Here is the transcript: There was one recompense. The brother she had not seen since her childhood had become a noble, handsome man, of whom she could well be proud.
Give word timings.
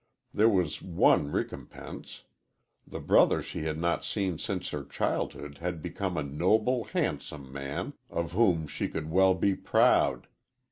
There 0.33 0.49
was 0.49 0.81
one 0.81 1.31
recompense. 1.31 2.23
The 2.87 2.99
brother 2.99 3.39
she 3.43 3.65
had 3.65 3.77
not 3.77 4.03
seen 4.03 4.39
since 4.39 4.69
her 4.69 4.83
childhood 4.83 5.59
had 5.59 5.79
become 5.83 6.17
a 6.17 6.23
noble, 6.23 6.85
handsome 6.85 7.53
man, 7.53 7.93
of 8.09 8.31
whom 8.31 8.65
she 8.65 8.87
could 8.89 9.11
well 9.11 9.35
be 9.35 9.53
proud. 9.53 10.25